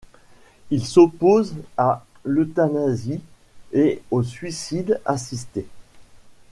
[0.71, 3.21] Il s'oppose à l'euthanasie
[3.71, 5.67] et au suicide assisté.